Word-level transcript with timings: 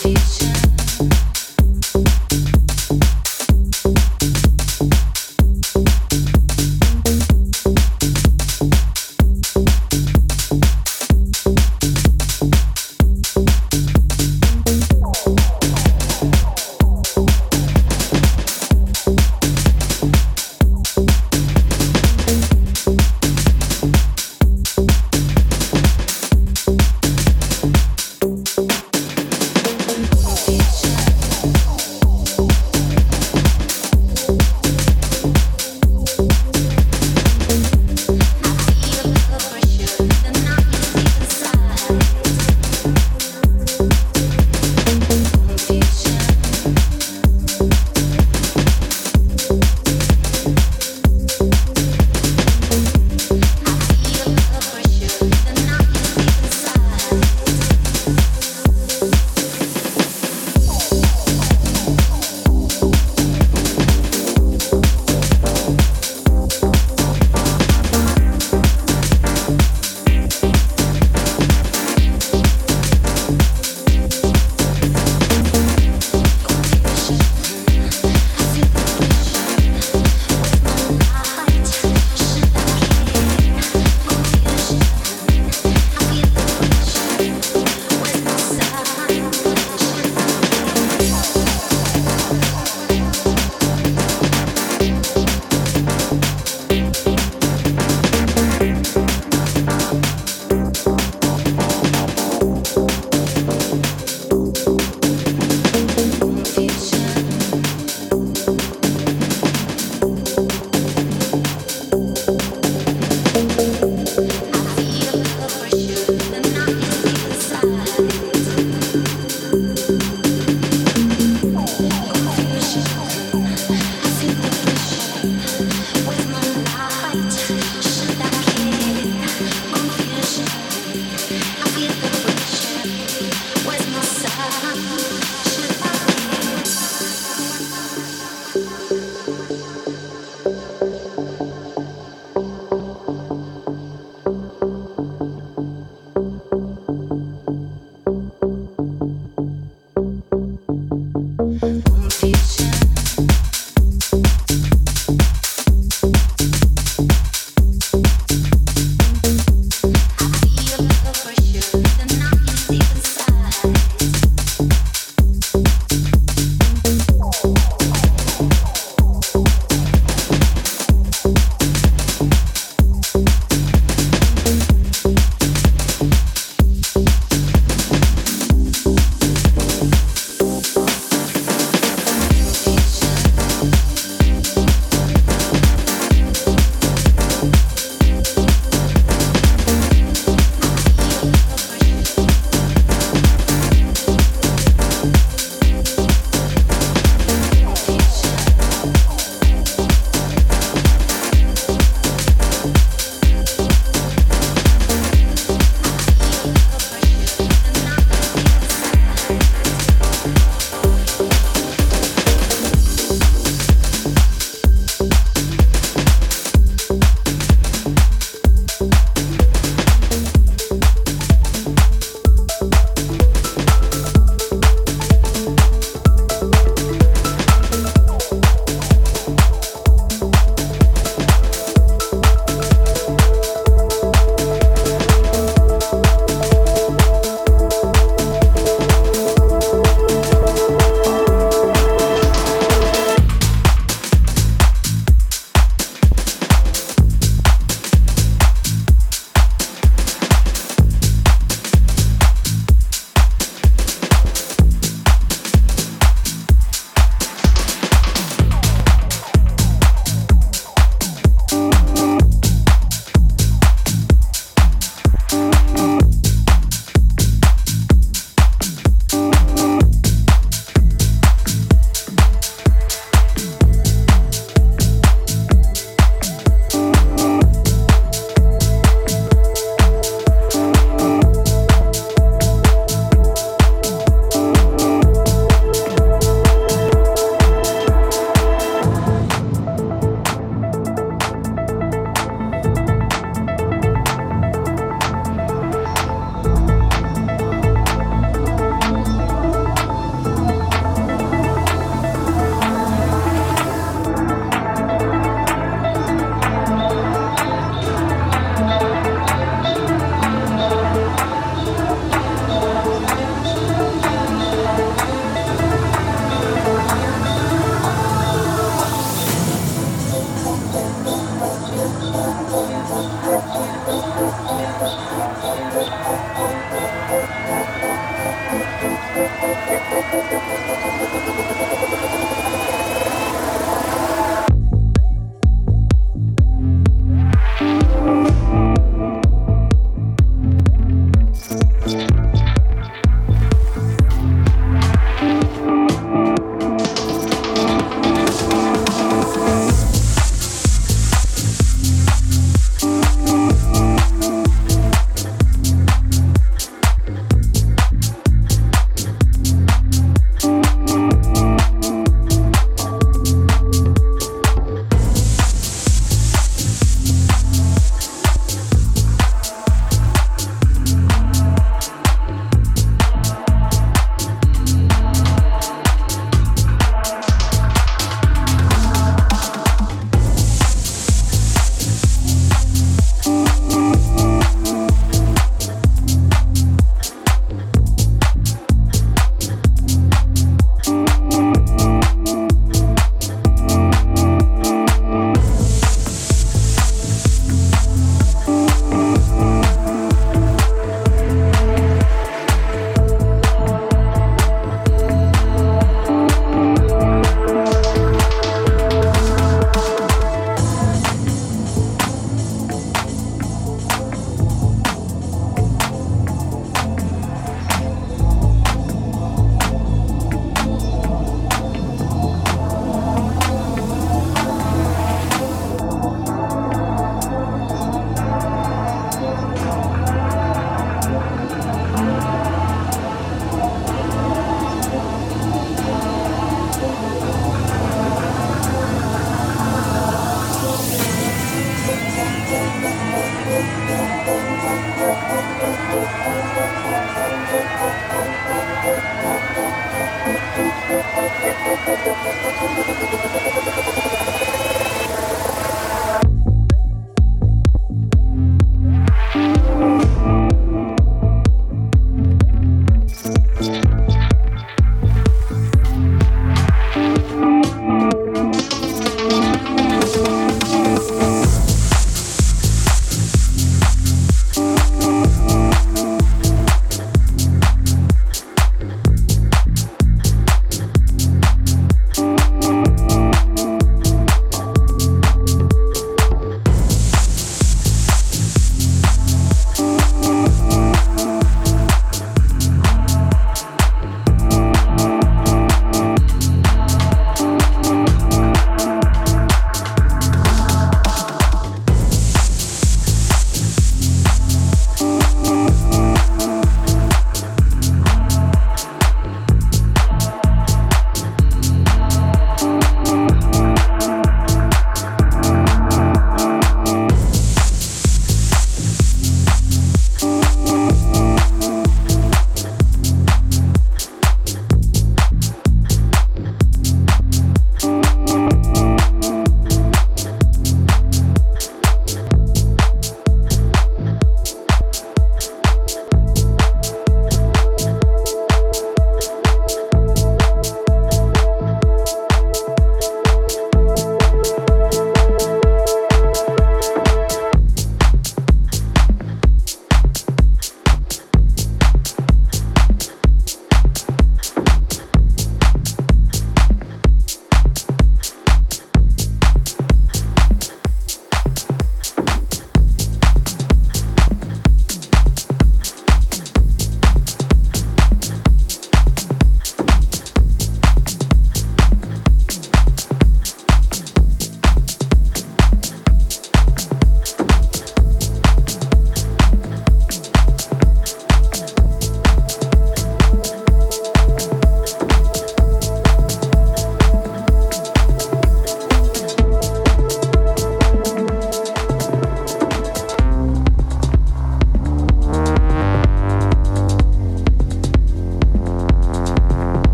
confusion 0.00 0.77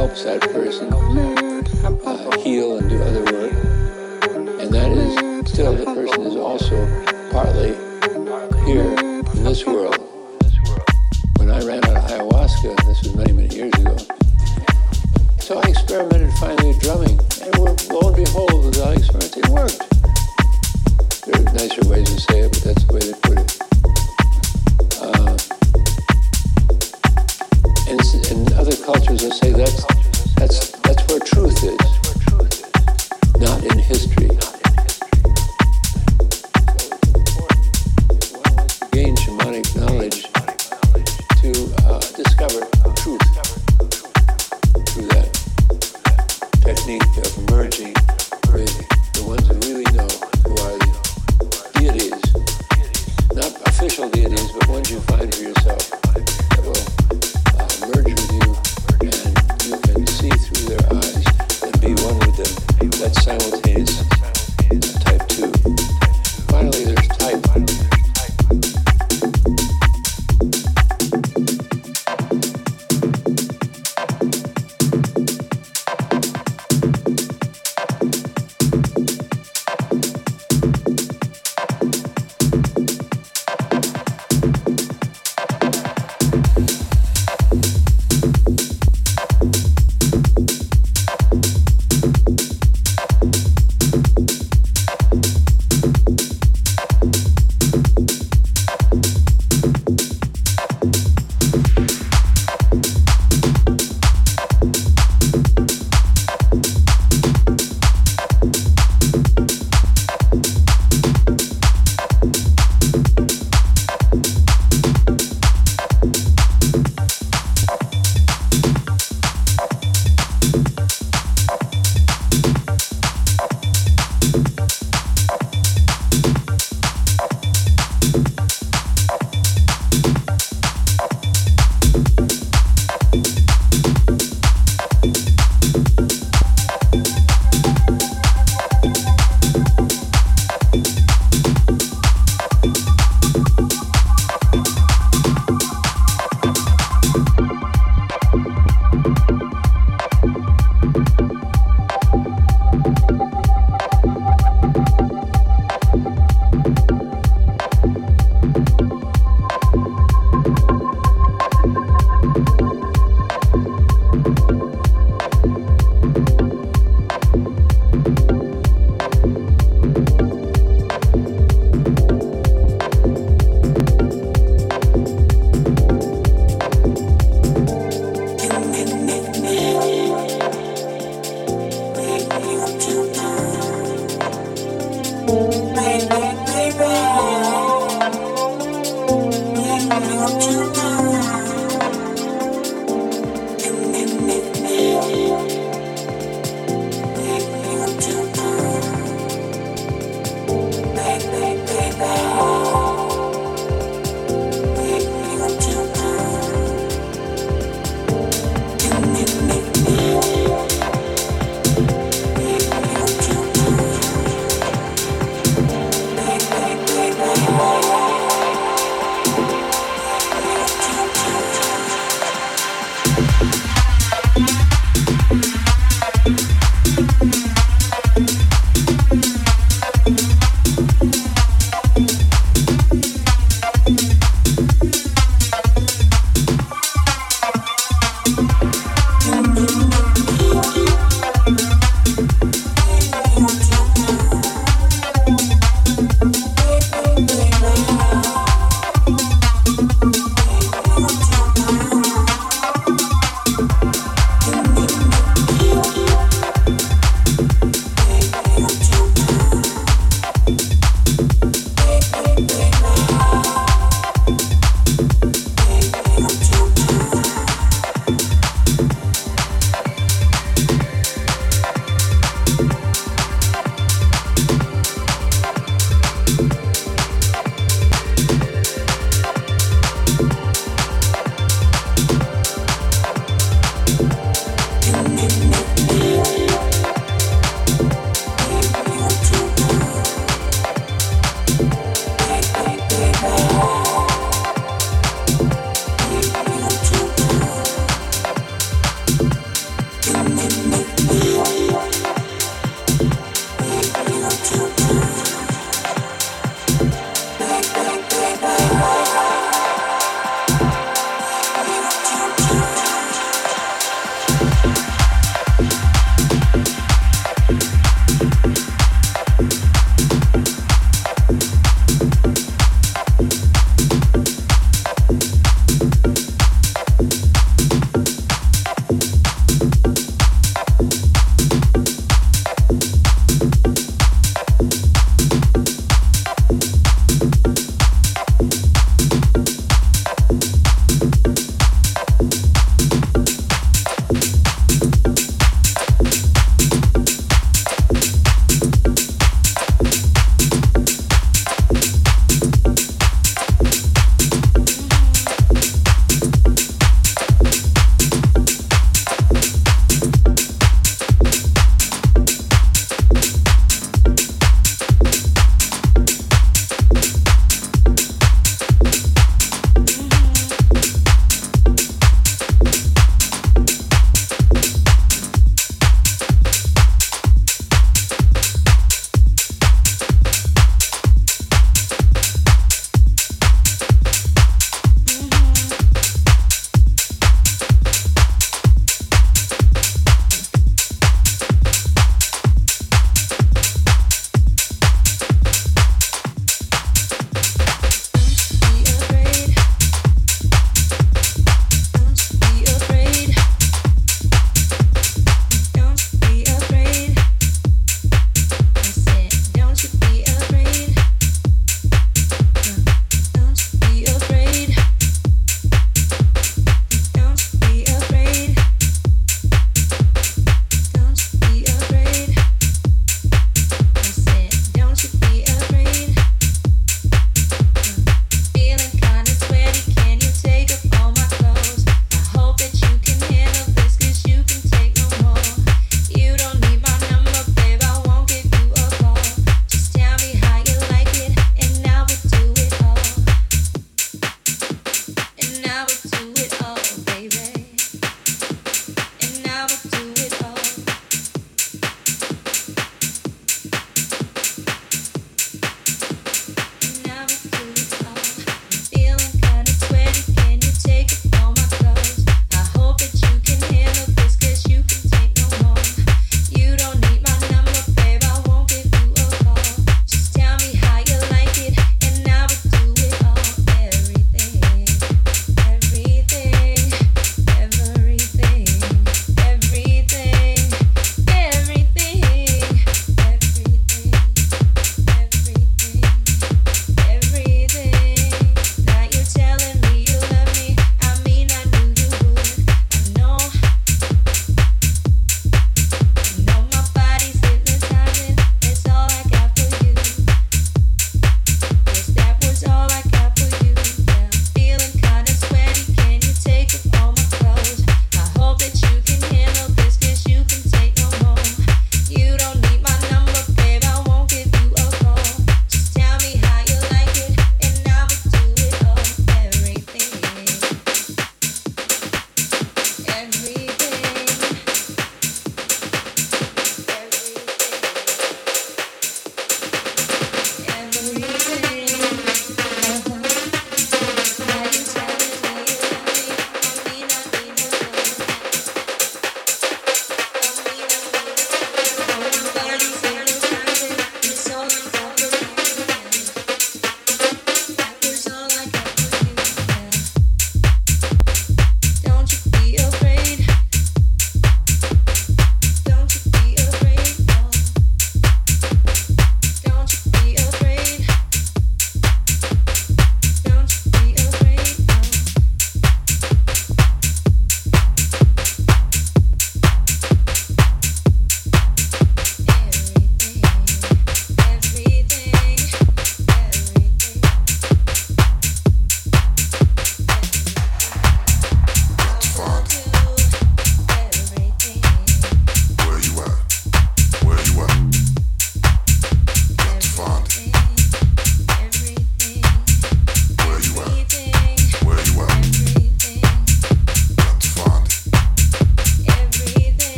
helps 0.00 0.24
that 0.24 0.40
person 0.40 0.90
uh, 0.94 2.38
heal 2.38 2.78
and 2.78 2.88
do 2.88 3.02
other 3.02 3.22
work. 3.24 3.39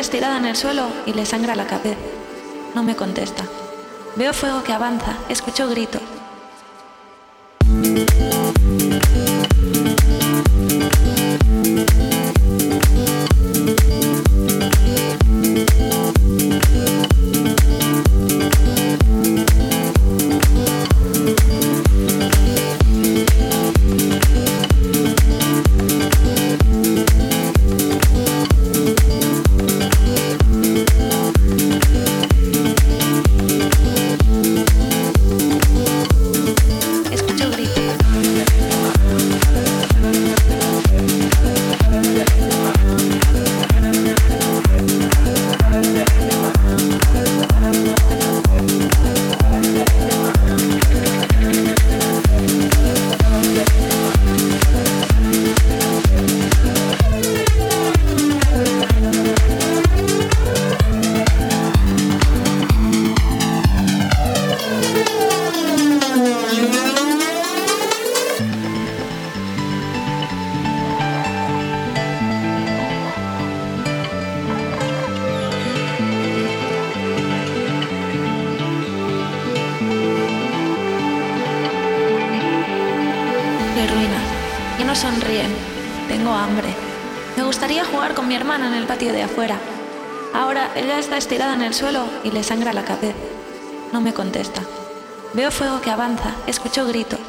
Estirada 0.00 0.36
en 0.36 0.46
el 0.46 0.56
suelo 0.56 0.86
y 1.06 1.12
le 1.12 1.26
sangra 1.26 1.54
la 1.54 1.66
cabeza. 1.66 1.98
No 2.74 2.82
me 2.82 2.96
contesta. 2.96 3.44
Veo 4.16 4.32
fuego 4.32 4.62
que 4.62 4.72
avanza, 4.72 5.16
escucho 5.28 5.68
gritos. 5.68 5.97
Estirada 91.18 91.54
en 91.54 91.62
el 91.62 91.74
suelo 91.74 92.04
y 92.24 92.30
le 92.30 92.42
sangra 92.42 92.72
la 92.72 92.84
cabeza. 92.84 93.18
No 93.92 94.00
me 94.00 94.14
contesta. 94.14 94.62
Veo 95.34 95.50
fuego 95.50 95.80
que 95.80 95.90
avanza, 95.90 96.34
escucho 96.46 96.86
gritos. 96.86 97.20